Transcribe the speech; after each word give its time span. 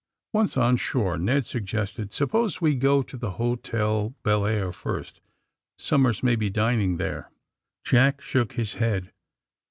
Once 0.33 0.57
on 0.57 0.75
shore 0.77 1.15
Ned 1.15 1.45
suggested: 1.45 2.09
*^ 2.09 2.11
Suppose 2.13 2.59
we 2.59 2.73
go 2.73 3.03
to 3.03 3.15
the 3.15 3.33
Hotel 3.33 4.15
Belleair 4.23 4.71
first. 4.71 5.21
Somers 5.77 6.23
may 6.23 6.35
be 6.35 6.49
dining 6.49 6.97
there." 6.97 7.29
Jack 7.85 8.19
shook 8.19 8.53
his 8.53 8.73
head. 8.73 9.11